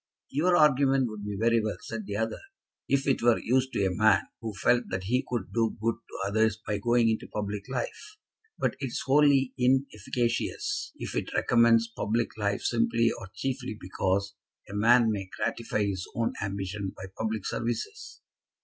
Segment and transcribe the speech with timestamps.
[0.29, 2.39] "Your argument would be very well," said the other,
[2.89, 6.27] "if it were used to a man who felt that he could do good to
[6.27, 8.17] others by going into public life.
[8.57, 14.33] But it is wholly inefficacious if it recommends public life simply or chiefly because
[14.67, 18.21] a man may gratify his own ambition by public services."